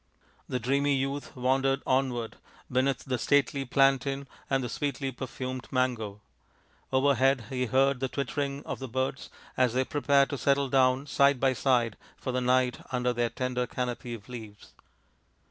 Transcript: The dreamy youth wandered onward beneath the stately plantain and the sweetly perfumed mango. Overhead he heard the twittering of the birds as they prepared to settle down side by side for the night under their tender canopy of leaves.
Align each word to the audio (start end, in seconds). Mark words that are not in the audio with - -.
The 0.49 0.59
dreamy 0.59 0.95
youth 0.95 1.35
wandered 1.35 1.83
onward 1.85 2.37
beneath 2.71 3.05
the 3.05 3.19
stately 3.19 3.65
plantain 3.65 4.25
and 4.49 4.63
the 4.63 4.67
sweetly 4.67 5.11
perfumed 5.11 5.67
mango. 5.69 6.21
Overhead 6.91 7.45
he 7.51 7.67
heard 7.67 7.99
the 7.99 8.07
twittering 8.09 8.65
of 8.65 8.79
the 8.79 8.87
birds 8.87 9.29
as 9.55 9.73
they 9.73 9.85
prepared 9.85 10.31
to 10.31 10.39
settle 10.39 10.69
down 10.69 11.05
side 11.05 11.39
by 11.39 11.53
side 11.53 11.97
for 12.17 12.31
the 12.31 12.41
night 12.41 12.79
under 12.91 13.13
their 13.13 13.29
tender 13.29 13.67
canopy 13.67 14.15
of 14.15 14.27
leaves. 14.27 14.73